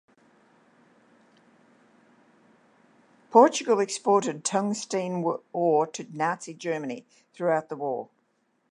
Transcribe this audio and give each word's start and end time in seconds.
Portugal 3.29 3.79
exported 3.79 4.43
tungsten 4.43 5.23
ore 5.53 5.85
to 5.93 6.07
Nazi 6.11 6.55
Germany 6.55 7.05
throughout 7.35 7.69
the 7.69 7.75
war. 7.75 8.09